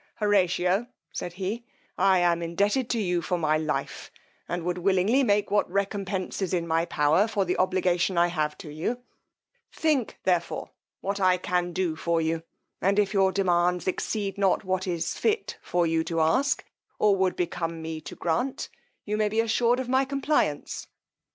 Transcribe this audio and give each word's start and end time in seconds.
Horatio, 0.15 0.87
said 1.11 1.33
he, 1.33 1.63
I 1.95 2.17
am 2.17 2.41
indebted 2.41 2.89
to 2.89 2.99
you 2.99 3.21
for 3.21 3.37
my 3.37 3.55
life, 3.59 4.09
and 4.49 4.63
would 4.63 4.79
willingly 4.79 5.21
make 5.21 5.51
what 5.51 5.69
recompence 5.69 6.41
is 6.41 6.55
in 6.55 6.67
my 6.67 6.85
power 6.85 7.27
for 7.27 7.45
the 7.45 7.55
obligation 7.57 8.17
I 8.17 8.25
have 8.25 8.57
to 8.57 8.73
you: 8.73 9.03
think 9.71 10.17
therefore 10.23 10.71
what 11.01 11.19
I 11.19 11.37
can 11.37 11.71
do 11.71 11.95
for 11.95 12.19
you; 12.19 12.41
and 12.81 12.97
if 12.97 13.13
your 13.13 13.31
demands 13.31 13.87
exceed 13.87 14.39
not 14.39 14.63
what 14.63 14.87
is 14.87 15.15
fit 15.19 15.59
for 15.61 15.85
you 15.85 16.03
to 16.05 16.19
ask, 16.19 16.65
or 16.97 17.15
would 17.15 17.35
become 17.35 17.79
me 17.79 18.01
to 18.01 18.15
grant, 18.15 18.69
you 19.05 19.17
may 19.17 19.29
be 19.29 19.39
assured 19.39 19.79
of 19.79 19.87
my 19.87 20.03
compliance. 20.03 20.87